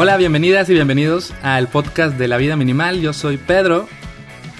[0.00, 3.00] Hola, bienvenidas y bienvenidos al podcast de la vida minimal.
[3.00, 3.88] Yo soy Pedro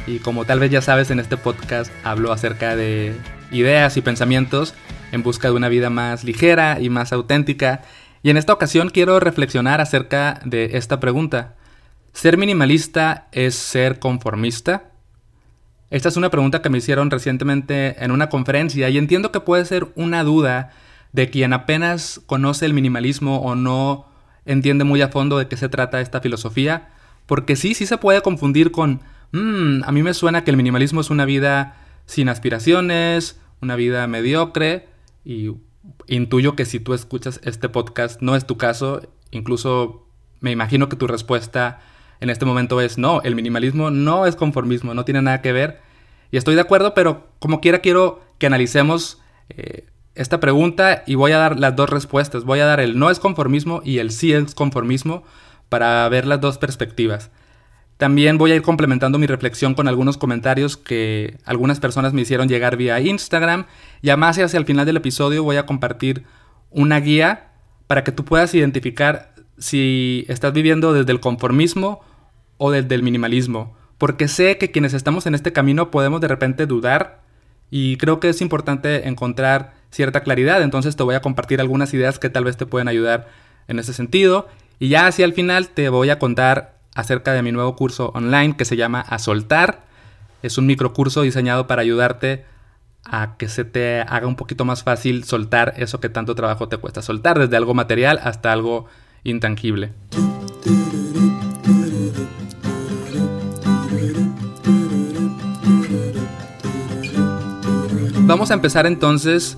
[0.04, 3.14] y como tal vez ya sabes en este podcast hablo acerca de
[3.53, 4.74] ideas y pensamientos
[5.12, 7.83] en busca de una vida más ligera y más auténtica.
[8.24, 11.54] Y en esta ocasión quiero reflexionar acerca de esta pregunta.
[12.12, 14.90] ¿Ser minimalista es ser conformista?
[15.90, 19.65] Esta es una pregunta que me hicieron recientemente en una conferencia y entiendo que puede
[19.66, 20.73] ser una duda
[21.12, 24.09] de quien apenas conoce el minimalismo o no
[24.48, 26.88] entiende muy a fondo de qué se trata esta filosofía,
[27.27, 29.02] porque sí, sí se puede confundir con,
[29.33, 31.77] mmm, a mí me suena que el minimalismo es una vida
[32.07, 34.88] sin aspiraciones, una vida mediocre,
[35.24, 35.51] y
[36.07, 40.07] intuyo que si tú escuchas este podcast no es tu caso, incluso
[40.41, 41.80] me imagino que tu respuesta
[42.21, 45.80] en este momento es no, el minimalismo no es conformismo, no tiene nada que ver,
[46.30, 49.87] y estoy de acuerdo, pero como quiera quiero que analicemos eh,
[50.19, 52.45] esta pregunta y voy a dar las dos respuestas.
[52.45, 55.23] Voy a dar el no es conformismo y el sí es conformismo
[55.69, 57.30] para ver las dos perspectivas.
[57.99, 62.49] También voy a ir complementando mi reflexión con algunos comentarios que algunas personas me hicieron
[62.49, 63.66] llegar vía Instagram.
[64.02, 66.25] Y además hacia el final del episodio voy a compartir
[66.70, 67.53] una guía
[67.86, 72.00] para que tú puedas identificar si estás viviendo desde el conformismo
[72.56, 73.77] o desde el minimalismo.
[73.98, 77.22] Porque sé que quienes estamos en este camino podemos de repente dudar
[77.70, 82.19] y creo que es importante encontrar cierta claridad, entonces te voy a compartir algunas ideas
[82.19, 83.28] que tal vez te pueden ayudar
[83.69, 84.48] en ese sentido.
[84.78, 88.56] Y ya hacia el final te voy a contar acerca de mi nuevo curso online
[88.56, 89.84] que se llama A Soltar.
[90.42, 92.44] Es un microcurso diseñado para ayudarte
[93.05, 96.77] a que se te haga un poquito más fácil soltar eso que tanto trabajo te
[96.77, 98.86] cuesta soltar, desde algo material hasta algo
[99.25, 99.92] intangible.
[108.27, 109.56] Vamos a empezar entonces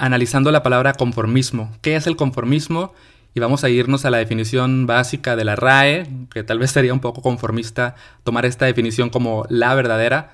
[0.00, 1.70] analizando la palabra conformismo.
[1.82, 2.94] ¿Qué es el conformismo?
[3.34, 6.92] Y vamos a irnos a la definición básica de la RAE, que tal vez sería
[6.92, 7.94] un poco conformista
[8.24, 10.32] tomar esta definición como la verdadera,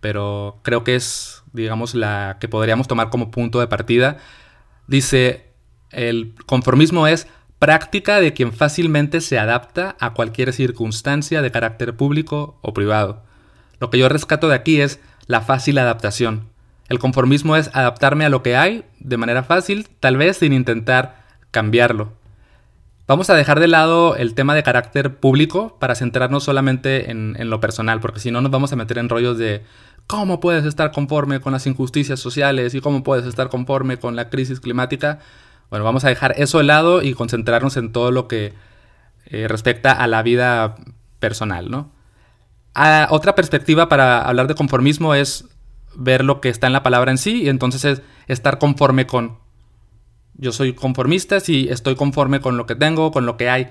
[0.00, 4.16] pero creo que es, digamos, la que podríamos tomar como punto de partida.
[4.86, 5.48] Dice,
[5.90, 7.26] el conformismo es
[7.58, 13.24] práctica de quien fácilmente se adapta a cualquier circunstancia de carácter público o privado.
[13.80, 16.47] Lo que yo rescato de aquí es la fácil adaptación.
[16.88, 21.22] El conformismo es adaptarme a lo que hay de manera fácil, tal vez sin intentar
[21.50, 22.12] cambiarlo.
[23.06, 27.58] Vamos a dejar de lado el tema de carácter público para centrarnos solamente en, lo
[27.58, 29.62] personal, porque si no nos vamos a meter en rollos de
[30.06, 34.28] cómo puedes estar conforme con las injusticias sociales y cómo puedes estar conforme con la
[34.28, 35.20] crisis climática.
[35.70, 38.52] Bueno, vamos a dejar eso de lado y concentrarnos en todo lo que
[39.26, 40.76] eh, respecta a la vida
[41.18, 41.90] personal, ¿no?
[42.74, 45.46] Ah, otra perspectiva para hablar de conformismo es
[45.98, 49.38] ver lo que está en la palabra en sí y entonces es estar conforme con.
[50.34, 53.68] Yo soy conformista si estoy conforme con lo que tengo, con lo que hay.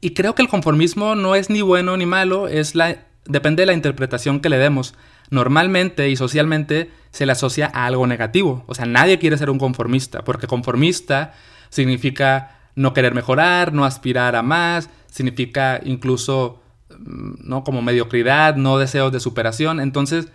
[0.00, 3.66] Y creo que el conformismo no es ni bueno ni malo, es la depende de
[3.66, 4.94] la interpretación que le demos.
[5.30, 8.64] Normalmente y socialmente se le asocia a algo negativo.
[8.66, 11.34] O sea, nadie quiere ser un conformista, porque conformista
[11.68, 18.78] significa no querer mejorar, no aspirar a más, significa incluso mm, no como mediocridad, no
[18.78, 19.80] deseos de superación.
[19.80, 20.28] Entonces,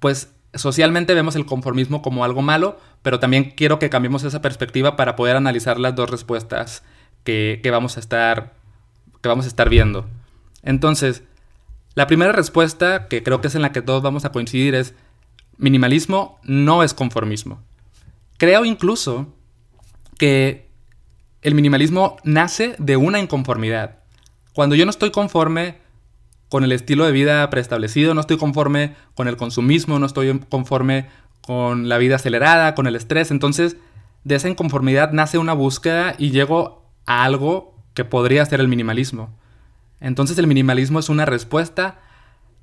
[0.00, 4.96] pues socialmente vemos el conformismo como algo malo, pero también quiero que cambiemos esa perspectiva
[4.96, 6.82] para poder analizar las dos respuestas
[7.24, 8.54] que, vamos, a estar,
[9.20, 10.06] que vamos a estar viendo.
[10.62, 11.24] Entonces,
[11.94, 14.94] la primera respuesta, que creo que es en la que todos vamos a coincidir, es
[15.56, 17.62] minimalismo no es conformismo.
[18.38, 19.34] Creo incluso
[20.18, 20.68] que
[21.42, 23.98] el minimalismo nace de una inconformidad.
[24.52, 25.78] Cuando yo no estoy conforme
[26.48, 31.06] con el estilo de vida preestablecido, no estoy conforme con el consumismo, no estoy conforme
[31.40, 33.30] con la vida acelerada, con el estrés.
[33.30, 33.76] Entonces,
[34.24, 39.30] de esa inconformidad nace una búsqueda y llego a algo que podría ser el minimalismo.
[40.00, 42.00] Entonces el minimalismo es una respuesta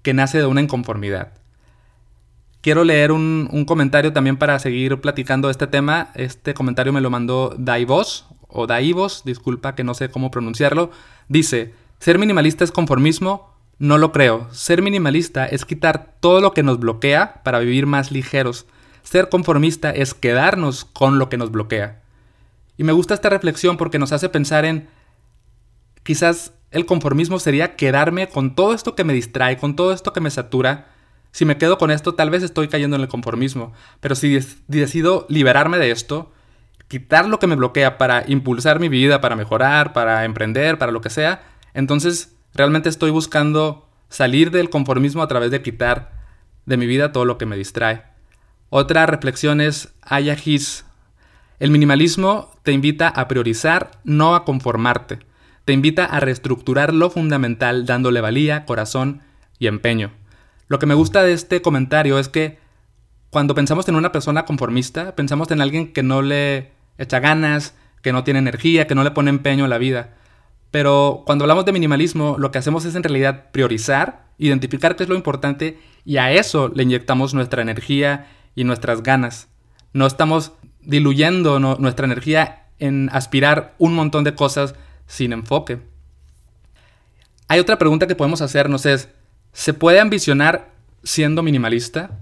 [0.01, 1.33] que nace de una inconformidad.
[2.61, 6.11] Quiero leer un, comentario también para seguir platicando este tema.
[6.15, 10.91] Este comentario me lo mandó Daivos, o Daivos, disculpa que no sé cómo pronunciarlo.
[11.27, 14.47] Dice, ser minimalista es conformismo, no lo creo.
[14.51, 18.65] Ser minimalista es quitar todo lo que nos bloquea para vivir más ligeros.
[19.03, 22.01] Ser conformista es quedarnos con lo que nos bloquea.
[22.77, 24.87] Y me gusta esta reflexión porque nos hace pensar en
[26.03, 30.21] quizás el conformismo sería quedarme con todo esto que me distrae, con todo esto que
[30.21, 30.87] me satura.
[31.31, 33.73] Si me quedo con esto, tal vez estoy cayendo en el conformismo.
[33.99, 36.31] Pero si decido liberarme de esto,
[36.87, 41.01] quitar lo que me bloquea para impulsar mi vida, para mejorar, para emprender, para lo
[41.01, 41.43] que sea,
[41.73, 46.11] entonces Realmente estoy buscando salir del conformismo a través de quitar
[46.65, 48.03] de mi vida todo lo que me distrae.
[48.69, 50.37] Otra reflexión es Aya
[51.59, 55.19] El minimalismo te invita a priorizar, no a conformarte.
[55.65, 59.21] te invita a reestructurar lo fundamental dándole valía, corazón
[59.59, 60.11] y empeño.
[60.67, 62.59] Lo que me gusta de este comentario es que
[63.29, 68.11] cuando pensamos en una persona conformista, pensamos en alguien que no le echa ganas, que
[68.11, 70.15] no tiene energía, que no le pone empeño a la vida.
[70.73, 75.09] Pero cuando hablamos de minimalismo, lo que hacemos es en realidad priorizar, identificar qué es
[75.09, 78.25] lo importante y a eso le inyectamos nuestra energía
[78.55, 79.49] y nuestras ganas.
[79.93, 84.73] No estamos diluyendo nuestra energía en aspirar un montón de cosas
[85.05, 85.77] sin enfoque.
[87.47, 89.09] Hay otra pregunta que podemos hacernos es,
[89.51, 90.71] ¿se puede ambicionar
[91.03, 92.17] siendo minimalista?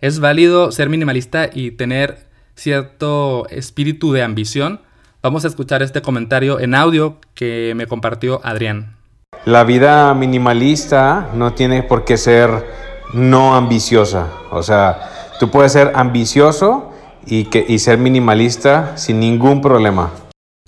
[0.00, 4.82] ¿Es válido ser minimalista y tener cierto espíritu de ambición?
[5.20, 8.94] Vamos a escuchar este comentario en audio que me compartió Adrián.
[9.44, 12.64] La vida minimalista no tiene por qué ser
[13.14, 14.28] no ambiciosa.
[14.52, 15.10] O sea,
[15.40, 16.92] tú puedes ser ambicioso
[17.26, 20.12] y, que, y ser minimalista sin ningún problema.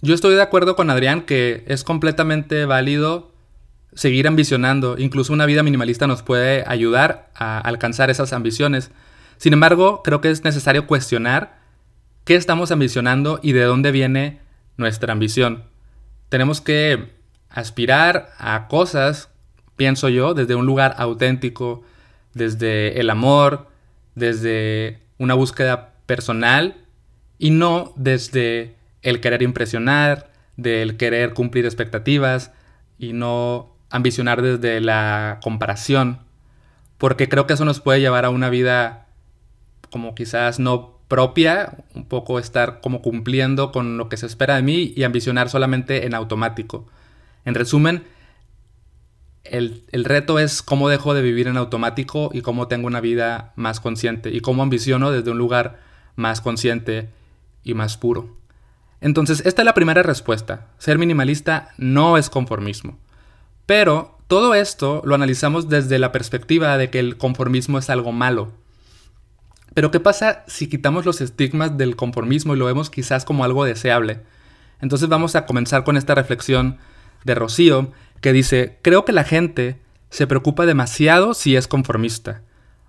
[0.02, 3.30] Yo estoy de acuerdo con Adrián que es completamente válido
[3.94, 4.96] seguir ambicionando.
[4.98, 8.90] Incluso una vida minimalista nos puede ayudar a alcanzar esas ambiciones.
[9.36, 11.59] Sin embargo, creo que es necesario cuestionar
[12.30, 14.38] qué estamos ambicionando y de dónde viene
[14.76, 15.64] nuestra ambición.
[16.28, 17.10] Tenemos que
[17.48, 19.30] aspirar a cosas,
[19.74, 21.82] pienso yo, desde un lugar auténtico,
[22.32, 23.66] desde el amor,
[24.14, 26.76] desde una búsqueda personal
[27.36, 32.52] y no desde el querer impresionar, del querer cumplir expectativas
[32.96, 36.20] y no ambicionar desde la comparación,
[36.96, 39.08] porque creo que eso nos puede llevar a una vida
[39.90, 44.62] como quizás no propia, un poco estar como cumpliendo con lo que se espera de
[44.62, 46.86] mí y ambicionar solamente en automático.
[47.44, 48.04] En resumen,
[49.42, 53.52] el, el, reto es cómo dejo de vivir en automático y cómo tengo una vida
[53.56, 55.80] más consciente y cómo ambiciono desde un lugar
[56.14, 57.10] más consciente
[57.64, 58.36] y más puro.
[59.00, 60.68] Entonces, esta es la primera respuesta.
[60.78, 62.98] Ser minimalista no es conformismo.
[63.66, 68.52] Pero todo esto lo analizamos desde la perspectiva de que el conformismo es algo malo.
[69.74, 73.64] Pero ¿qué pasa si quitamos los estigmas del conformismo y lo vemos quizás como algo
[73.64, 74.20] deseable?
[74.80, 76.78] Entonces vamos a comenzar con esta reflexión
[77.24, 79.78] de Rocío que dice, creo que la gente
[80.10, 82.42] se preocupa demasiado si es conformista.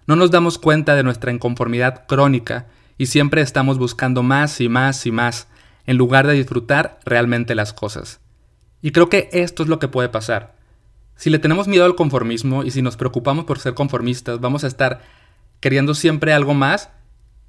[0.07, 2.67] No nos damos cuenta de nuestra inconformidad crónica
[2.97, 5.47] y siempre estamos buscando más y más y más
[5.85, 8.19] en lugar de disfrutar realmente las cosas.
[8.81, 10.55] Y creo que esto es lo que puede pasar.
[11.15, 14.67] Si le tenemos miedo al conformismo y si nos preocupamos por ser conformistas, vamos a
[14.67, 15.01] estar
[15.61, 16.89] queriendo siempre algo más.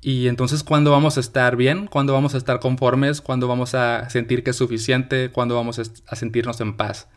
[0.01, 1.89] Y entonces, ¿cuándo vamos a estar bien?
[1.89, 3.21] ¿Cuándo vamos a estar conformes?
[3.21, 5.31] ¿Cuándo vamos a sentir que es suficiente?
[5.31, 7.09] ¿Cuándo vamos a sentirnos en paz?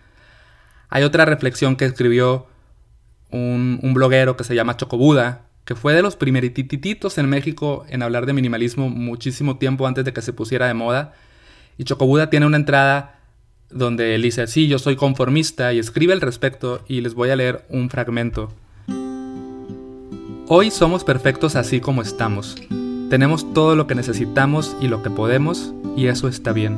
[0.90, 2.48] Hay otra reflexión que escribió
[3.32, 8.26] un, bloguero que se llama Chocobuda, que fue de los primeritititos en México en hablar
[8.26, 11.14] de minimalismo muchísimo tiempo antes de que se pusiera de moda.
[11.78, 13.20] Y Chocobuda tiene una entrada
[13.70, 17.36] donde él dice, sí, yo soy conformista y escribe al respecto y les voy a
[17.36, 18.54] leer un fragmento.
[20.48, 22.56] Hoy somos perfectos así como estamos.
[23.10, 26.78] Tenemos todo lo que necesitamos y lo que podemos, y eso está bien.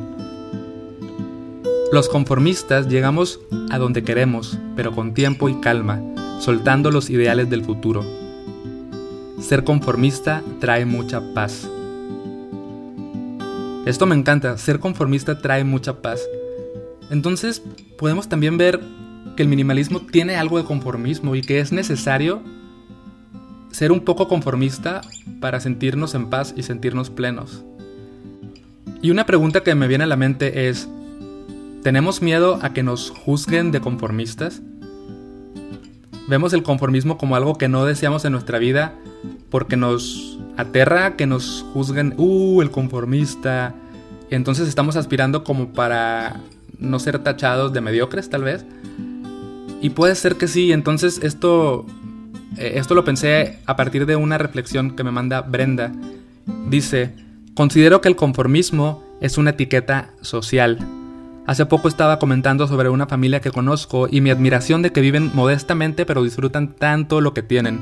[1.92, 6.02] Los conformistas llegamos a donde queremos, pero con tiempo y calma,
[6.40, 8.06] soltando los ideales del futuro.
[9.42, 11.70] Ser conformista trae mucha paz.
[13.86, 16.22] Esto me encanta, ser conformista trae mucha paz.
[17.10, 17.62] Entonces
[17.98, 18.80] podemos también ver
[19.36, 22.42] que el minimalismo tiene algo de conformismo y que es necesario
[23.72, 25.02] ser un poco conformista
[25.40, 27.64] para sentirnos en paz y sentirnos plenos.
[29.02, 30.90] Y una pregunta que me viene a la mente es,
[31.84, 34.62] ¿tenemos miedo a que nos juzguen de conformistas?
[36.28, 38.96] Vemos el conformismo como algo que no deseamos en nuestra vida
[39.50, 43.76] porque nos aterra que nos juzguen, uh, el conformista.
[44.30, 46.42] Y entonces estamos aspirando como para
[46.80, 48.66] no ser tachados de mediocres tal vez.
[49.82, 51.86] Y puede ser que sí, entonces esto
[52.58, 55.92] esto lo pensé a partir de una reflexión que me manda Brenda.
[56.70, 57.14] Dice,
[57.54, 60.80] considero que el conformismo es una etiqueta social.
[61.46, 65.32] Hace poco estaba comentando sobre una familia que conozco y mi admiración de que viven
[65.34, 67.80] modestamente pero disfrutan tanto lo que tienen.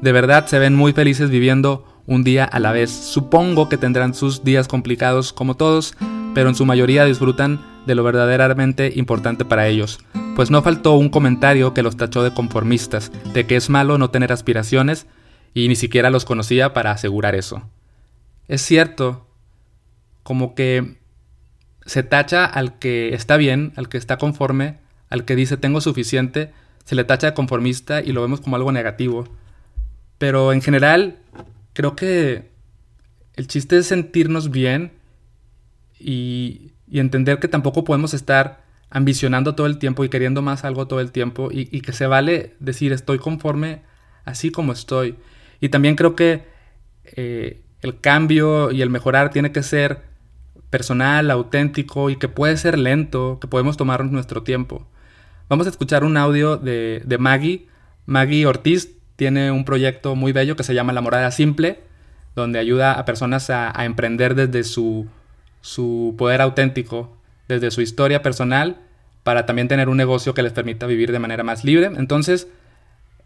[0.00, 2.90] De verdad se ven muy felices viviendo un día a la vez.
[2.90, 5.94] Supongo que tendrán sus días complicados como todos,
[6.34, 9.98] pero en su mayoría disfrutan de lo verdaderamente importante para ellos,
[10.34, 14.10] pues no faltó un comentario que los tachó de conformistas, de que es malo no
[14.10, 15.06] tener aspiraciones,
[15.54, 17.62] y ni siquiera los conocía para asegurar eso.
[18.48, 19.26] Es cierto,
[20.22, 20.96] como que
[21.84, 24.78] se tacha al que está bien, al que está conforme,
[25.10, 26.52] al que dice tengo suficiente,
[26.84, 29.28] se le tacha de conformista y lo vemos como algo negativo.
[30.18, 31.18] Pero en general,
[31.74, 32.50] creo que
[33.34, 34.92] el chiste es sentirnos bien
[35.98, 38.61] y, y entender que tampoco podemos estar
[38.92, 42.54] ambicionando todo el tiempo y queriendo más algo todo el tiempo y, que se vale
[42.60, 43.80] decir estoy conforme
[44.26, 45.16] así como estoy.
[45.60, 46.44] Y también creo que
[47.04, 50.02] eh, el cambio y el mejorar tiene que ser
[50.68, 54.86] personal, auténtico y que puede ser lento, que podemos tomarnos nuestro tiempo.
[55.48, 57.68] Vamos a escuchar un audio de, Maggie.
[58.04, 61.80] Maggie Ortiz tiene un proyecto muy bello que se llama La Morada Simple,
[62.36, 65.06] donde ayuda a personas a, emprender desde su,
[65.62, 67.16] su poder auténtico
[67.48, 68.81] desde su historia personal
[69.22, 71.86] para también tener un negocio que les permita vivir de manera más libre.
[71.96, 72.48] Entonces,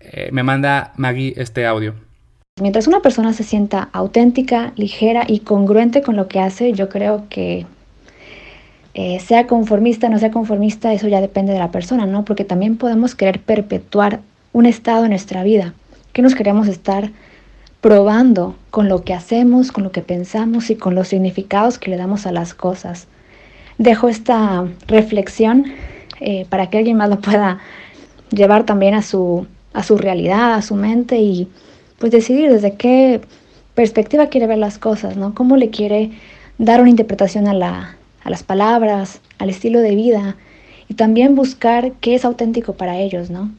[0.01, 1.95] eh, me manda Maggie este audio.
[2.61, 7.27] Mientras una persona se sienta auténtica, ligera y congruente con lo que hace, yo creo
[7.29, 7.67] que
[8.95, 12.25] eh, sea conformista, no sea conformista, eso ya depende de la persona, ¿no?
[12.25, 14.21] Porque también podemos querer perpetuar
[14.55, 15.75] un estado en nuestra vida,
[16.15, 17.11] que nos queremos estar
[17.83, 21.99] probando con lo que hacemos, con lo que pensamos y con los significados que le
[21.99, 23.07] damos a las cosas
[23.79, 25.67] dejo esta reflexión
[26.21, 27.59] eh, para que alguien más lo pueda
[28.31, 31.49] llevar también a su, a su realidad, a su mente y
[31.99, 33.21] pues decidir desde qué
[33.75, 35.35] perspectiva quiere ver las cosas, ¿no?
[35.35, 36.13] Cómo le quiere
[36.59, 40.37] dar una interpretación a, la, a las palabras, al estilo de vida
[40.89, 43.51] y también buscar qué es auténtico para ellos, ¿no?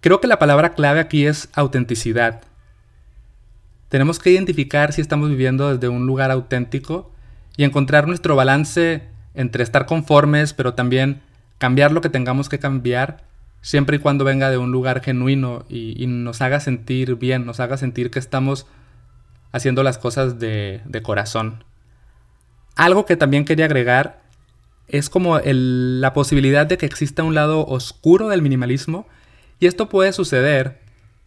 [0.00, 2.42] Creo que la palabra clave aquí es autenticidad.
[3.88, 7.10] Tenemos que identificar si estamos viviendo desde un lugar auténtico
[7.56, 9.02] y encontrar nuestro balance
[9.34, 11.22] entre estar conformes, pero también
[11.58, 13.24] cambiar lo que tengamos que cambiar,
[13.60, 17.76] siempre y cuando venga de un lugar genuino y, nos haga sentir bien, nos haga
[17.76, 18.66] sentir que estamos
[19.52, 21.64] haciendo las cosas de, corazón.
[22.76, 24.22] Algo que también quería agregar
[24.88, 29.06] es como la posibilidad de que exista un lado oscuro del minimalismo,
[29.58, 30.80] y esto puede suceder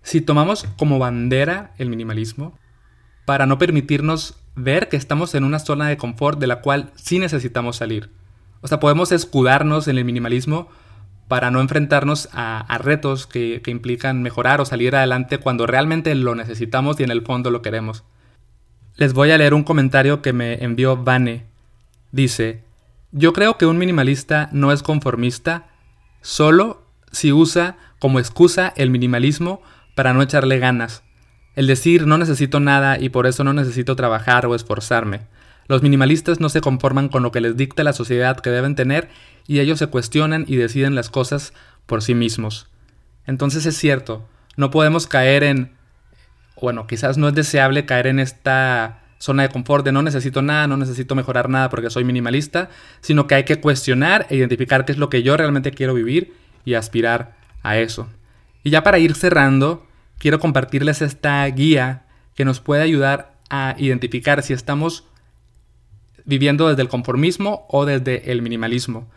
[0.03, 2.57] si tomamos como bandera el minimalismo
[3.25, 7.19] para no permitirnos ver que estamos en una zona de confort de la cual sí
[7.19, 8.11] necesitamos salir.
[8.61, 10.69] O sea, podemos escudarnos en el minimalismo
[11.27, 16.33] para no enfrentarnos a, retos que, que, implican mejorar o salir adelante cuando realmente lo
[16.35, 18.03] necesitamos y en el fondo lo queremos.
[18.95, 21.45] Les voy a leer un comentario que me envió Vane.
[22.11, 22.63] Dice,
[23.11, 25.67] yo creo que un minimalista no es conformista
[26.21, 29.61] solo si usa como excusa el minimalismo
[29.95, 31.03] para no echarle ganas
[31.55, 35.21] el decir no necesito nada y por eso no necesito trabajar o esforzarme.
[35.67, 39.09] Los minimalistas no se conforman con lo que les dicta la sociedad que deben tener
[39.45, 41.53] y ellos se cuestionan y deciden las cosas
[41.85, 42.67] por sí mismos.
[43.27, 44.25] Entonces es cierto,
[44.57, 45.71] no podemos caer en...
[46.59, 50.67] Bueno, quizás no es deseable caer en esta zona de confort de no necesito nada,
[50.67, 52.69] no necesito mejorar nada porque soy minimalista,
[53.01, 56.33] sino que hay que cuestionar e identificar qué es lo que yo realmente quiero vivir
[56.65, 58.07] y aspirar a eso.
[58.63, 59.85] Y ya para ir cerrando,
[60.19, 62.03] quiero compartirles esta guía
[62.35, 65.05] que nos puede ayudar a identificar si estamos
[66.25, 69.09] viviendo desde el conformismo o desde el minimalismo.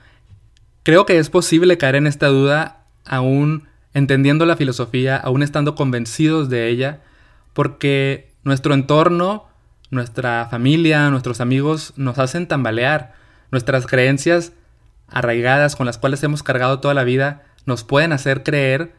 [0.83, 6.49] Creo que es posible caer en esta duda aún entendiendo la filosofía, aún estando convencidos
[6.49, 7.01] de ella,
[7.53, 9.47] porque nuestro entorno,
[9.91, 13.15] nuestra familia, nuestros amigos nos hacen tambalear.
[13.51, 14.53] Nuestras creencias
[15.09, 18.95] arraigadas con las cuales hemos cargado toda la vida nos pueden hacer creer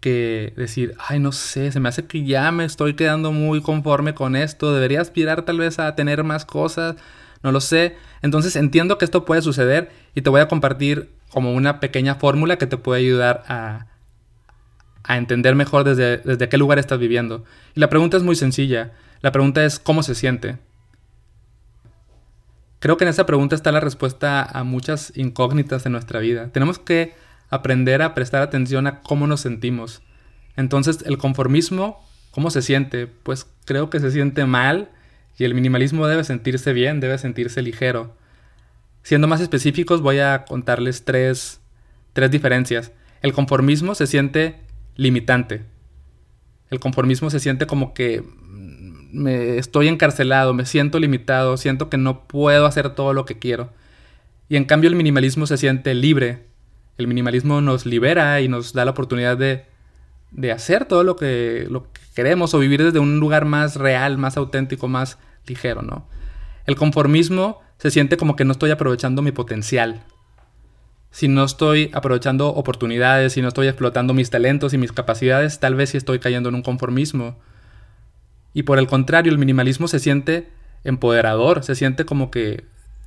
[0.00, 4.14] que decir, ay, no sé, se me hace que ya me estoy quedando muy conforme
[4.14, 6.96] con esto, debería aspirar tal vez a tener más cosas,
[7.42, 7.96] no lo sé.
[8.22, 12.56] Entonces entiendo que esto puede suceder y te voy a compartir como una pequeña fórmula
[12.56, 13.86] que te puede ayudar a,
[15.04, 17.44] a entender mejor desde, desde qué lugar estás viviendo.
[17.74, 20.58] Y la pregunta es muy sencilla, la pregunta es ¿cómo se siente?
[22.80, 26.48] Creo que en esa pregunta está la respuesta a muchas incógnitas de nuestra vida.
[26.48, 27.14] Tenemos que
[27.50, 30.02] aprender a prestar atención a cómo nos sentimos.
[30.56, 33.06] Entonces, el conformismo, ¿cómo se siente?
[33.06, 34.90] Pues creo que se siente mal
[35.36, 38.16] y el minimalismo debe sentirse bien, debe sentirse ligero.
[39.02, 41.60] Siendo más específicos, voy a contarles tres,
[42.12, 42.92] tres diferencias.
[43.22, 44.56] El conformismo se siente
[44.96, 45.62] limitante.
[46.70, 48.22] El conformismo se siente como que
[49.12, 53.72] me estoy encarcelado, me siento limitado, siento que no puedo hacer todo lo que quiero.
[54.48, 56.49] Y en cambio el minimalismo se siente libre,
[57.00, 59.64] el minimalismo nos libera y nos da la oportunidad de,
[60.52, 64.36] hacer todo lo que, lo que queremos o vivir desde un lugar más real, más
[64.36, 66.06] auténtico, más ligero, ¿no?
[66.66, 70.02] El conformismo se siente como que no estoy aprovechando mi potencial.
[71.10, 75.74] Si no estoy aprovechando oportunidades, si no estoy explotando mis talentos y mis capacidades, tal
[75.74, 77.36] vez sí estoy cayendo en un conformismo.
[78.52, 80.50] Y por el contrario, el minimalismo se siente
[80.84, 82.64] empoderador, se siente como que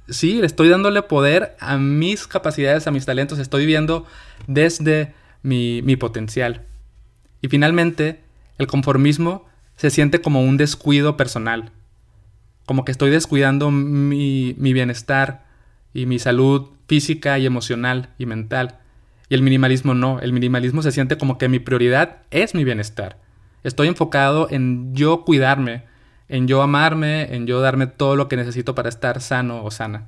[0.10, 4.05] sí, estoy dándole poder a mis capacidades, a mis talentos, estoy viviendo
[4.48, 6.62] desde mi, potencial.
[7.41, 8.22] Y finalmente,
[8.57, 9.45] el conformismo
[9.75, 11.72] se siente como un descuido personal,
[12.65, 15.45] como que estoy descuidando mi, mi bienestar
[15.93, 18.79] y mi salud física y emocional y mental.
[19.29, 23.17] Y el minimalismo no, el minimalismo se siente como que mi prioridad es mi bienestar.
[23.63, 25.83] Estoy enfocado en yo cuidarme,
[26.27, 30.07] en yo amarme, en yo darme todo lo que necesito para estar sano o sana.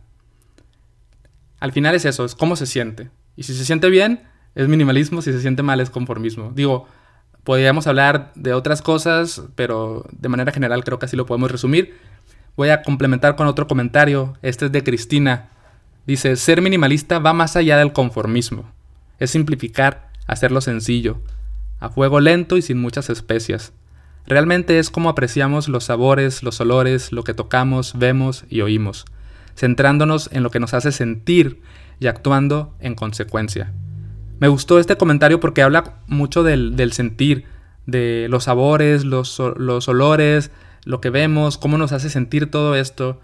[1.60, 3.10] Al final es eso, es cómo se siente.
[3.36, 4.24] Y si se siente bien,
[4.56, 6.52] es minimalismo, si se siente mal, es conformismo.
[6.54, 6.88] Digo,
[7.44, 11.98] podríamos hablar de otras cosas, pero de manera general creo que así lo podemos resumir.
[12.56, 14.38] Voy a complementar con otro comentario.
[14.42, 15.50] Este es de Cristina.
[16.08, 18.72] Dice, ser minimalista va más allá del conformismo.
[19.20, 21.22] Es simplificar, hacerlo sencillo,
[21.80, 23.74] a fuego lento y sin muchas especias.
[24.28, 29.06] Realmente es como apreciamos los sabores, los olores, lo que tocamos, vemos y oímos,
[29.56, 31.62] centrándonos en lo que nos hace sentir
[32.00, 33.72] y actuando en consecuencia.
[34.40, 37.46] Me gustó este comentario porque habla mucho del, sentir,
[37.86, 40.52] de los sabores, los, los olores,
[40.84, 43.22] lo que vemos, cómo nos hace sentir todo esto.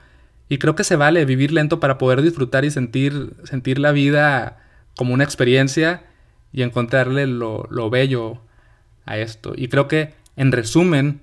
[0.48, 4.60] Y creo que se vale vivir lento para poder disfrutar y sentir, sentir la vida
[4.96, 6.04] como una experiencia
[6.54, 8.42] y encontrarle lo, lo bello
[9.06, 9.54] a esto.
[9.56, 11.22] Y creo que, en resumen,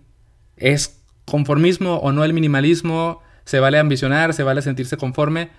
[0.57, 5.51] es conformismo o no el minimalismo, se vale ambicionar, se vale sentirse conforme.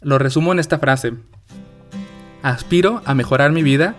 [0.00, 1.12] Lo resumo en esta frase.
[2.42, 3.94] Aspiro a mejorar mi vida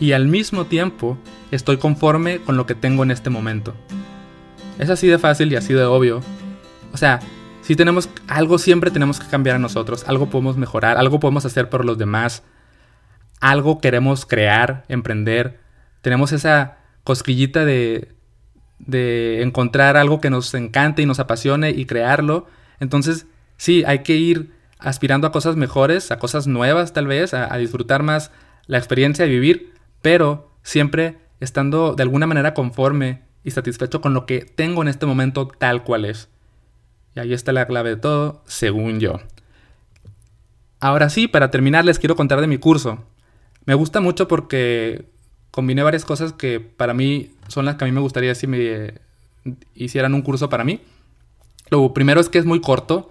[0.00, 1.18] y al mismo tiempo
[1.50, 3.74] estoy conforme con lo que tengo en este momento.
[4.78, 6.20] Es así de fácil y así de obvio.
[6.92, 7.20] O sea,
[7.62, 11.68] si tenemos algo siempre tenemos que cambiar a nosotros, algo podemos mejorar, algo podemos hacer
[11.68, 12.42] por los demás,
[13.40, 15.60] algo queremos crear, emprender.
[16.00, 18.14] Tenemos esa cosquillita de,
[18.86, 22.46] de encontrar algo que nos encante y nos apasione y crearlo.
[22.80, 27.56] Entonces, sí, hay que ir aspirando a cosas mejores, a cosas nuevas tal vez, a,
[27.56, 28.30] disfrutar más
[28.66, 29.72] la experiencia de vivir,
[30.02, 35.06] pero siempre estando de alguna manera conforme y satisfecho con lo que tengo en este
[35.06, 36.28] momento tal cual es.
[37.14, 39.20] Y ahí está la clave de todo, según yo.
[40.80, 43.04] Ahora sí, para terminar les quiero contar de mi curso.
[43.64, 45.06] Me gusta mucho porque
[45.52, 48.94] combiné varias cosas que para mí son las que a mí me gustaría si me
[49.74, 50.80] hicieran un curso para mí.
[51.70, 53.10] Lo primero es que es muy corto.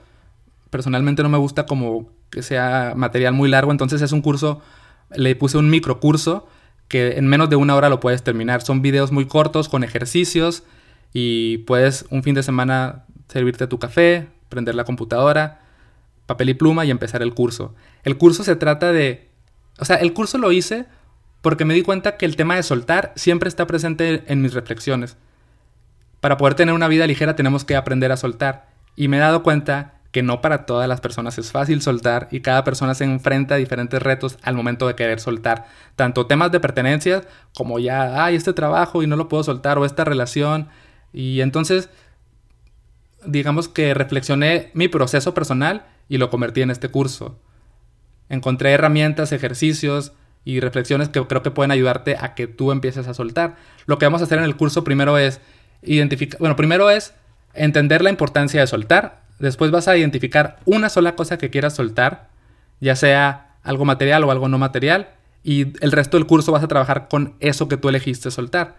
[0.70, 4.62] Personalmente no me gusta como que sea material muy largo, entonces es un curso,
[5.13, 6.48] le puse un microcurso
[6.88, 8.62] que en menos de una hora lo puedes terminar.
[8.62, 10.63] Son videos muy cortos con ejercicios
[11.13, 15.62] y puedes un fin de semana servirte tu café, prender la computadora,
[16.26, 17.74] papel y pluma y empezar el curso.
[18.04, 19.30] El curso se trata de...
[19.80, 20.86] O sea, el curso lo hice
[21.42, 25.18] porque me di cuenta que el tema de soltar siempre está presente en mis reflexiones.
[26.20, 28.70] Para poder tener una vida ligera tenemos que aprender a soltar.
[28.96, 32.42] Y me he dado cuenta que no para todas las personas es fácil soltar y
[32.42, 35.68] cada persona se enfrenta a diferentes retos al momento de querer soltar.
[35.96, 37.24] Tanto temas de pertenencias
[37.56, 40.68] como ya, ay, este trabajo y no lo puedo soltar o esta relación.
[41.14, 41.90] Y entonces,
[43.26, 47.40] digamos que reflexioné mi proceso personal y lo convertí en este curso.
[48.28, 50.12] Encontré herramientas, ejercicios,
[50.44, 53.56] y reflexiones que creo que pueden ayudarte a que tú empieces a soltar.
[53.86, 55.42] Lo que vamos a hacer en el curso primero es
[55.82, 57.14] identificar, bueno, primero es
[57.54, 62.30] entender la importancia de soltar, después vas a identificar una sola cosa que quieras soltar,
[62.80, 65.10] ya sea algo material o algo no material,
[65.44, 68.76] y el resto del curso vas a trabajar con eso que tú elegiste soltar.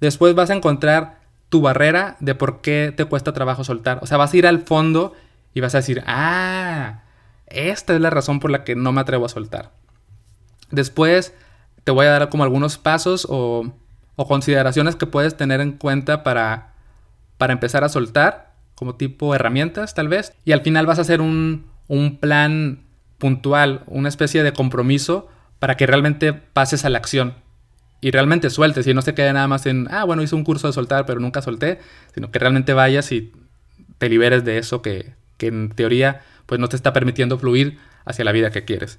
[0.00, 1.18] Después vas a encontrar
[1.48, 3.98] tu barrera de por qué te cuesta trabajo soltar.
[4.02, 5.14] O sea, vas a ir al fondo
[5.54, 7.02] y vas a decir, ah,
[7.46, 9.72] esta es la razón por la que no me atrevo a soltar.
[10.70, 11.34] Después
[11.84, 13.72] te voy a dar como algunos pasos o,
[14.16, 16.74] consideraciones que puedes tener en cuenta para,
[17.36, 20.32] para empezar a soltar, como tipo herramientas tal vez.
[20.44, 22.80] Y al final vas a hacer un, un plan
[23.18, 25.28] puntual, una especie de compromiso
[25.58, 27.34] para que realmente pases a la acción
[28.00, 30.68] y realmente sueltes y no se quede nada más en, ah, bueno, hice un curso
[30.68, 31.80] de soltar, pero nunca solté,
[32.14, 33.32] sino que realmente vayas y
[33.98, 38.24] te liberes de eso que, que en teoría pues no te está permitiendo fluir hacia
[38.24, 38.98] la vida que quieres.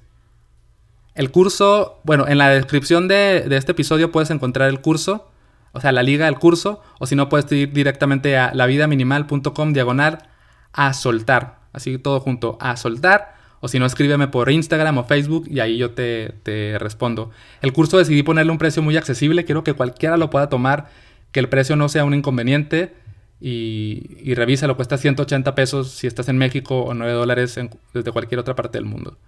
[1.20, 5.28] El curso, bueno, en la descripción de, este episodio puedes encontrar el curso,
[5.72, 10.30] o sea, la liga del curso, o si no puedes ir directamente a lavidaminimal.com diagonal
[10.72, 15.46] a soltar, así todo junto, a soltar, o si no, escríbeme por Instagram o Facebook
[15.50, 17.30] y ahí yo te, te respondo.
[17.60, 20.88] El curso decidí ponerle un precio muy accesible, quiero que cualquiera lo pueda tomar,
[21.32, 22.94] que el precio no sea un inconveniente
[23.42, 27.60] y, y lo cuesta 180 pesos si estás en México o 9 dólares
[27.92, 29.18] desde cualquier otra parte del mundo.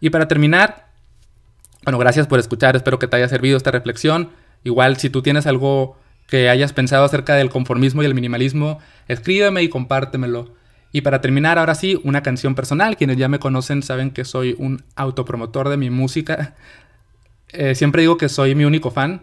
[0.00, 0.88] Y para terminar,
[1.84, 4.30] bueno, gracias por escuchar, espero que te haya servido esta reflexión.
[4.64, 9.62] Igual si tú tienes algo que hayas pensado acerca del conformismo y el minimalismo, escríbeme
[9.62, 10.54] y compártemelo.
[10.92, 12.96] Y para terminar, ahora sí, una canción personal.
[12.96, 16.54] Quienes ya me conocen saben que soy un autopromotor de mi música.
[17.54, 19.22] Eh, siempre digo que soy mi único fan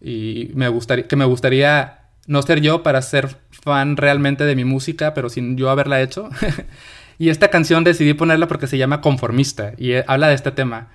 [0.00, 5.28] y que me gustaría no ser yo para ser fan realmente de mi música, pero
[5.28, 6.30] sin yo haberla hecho.
[7.18, 10.88] Y esta canción decidí ponerla porque se llama Conformista y eh, habla de este tema.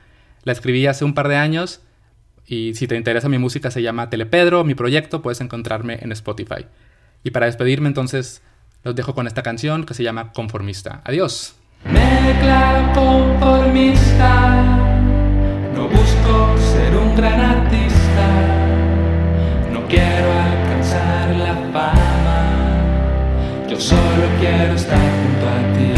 [0.43, 1.81] La escribí hace un par de años
[2.47, 6.65] y si te interesa mi música se llama Telepedro, mi proyecto, puedes encontrarme en Spotify.
[7.23, 8.41] Y para despedirme entonces
[8.83, 11.01] los dejo con esta canción que se llama Conformista.
[11.03, 11.55] Adiós.
[11.85, 14.61] Me declaro conformista,
[15.75, 18.27] no busco ser un gran artista,
[19.71, 22.47] no quiero alcanzar la fama,
[23.69, 25.92] yo solo quiero estar junto a ti.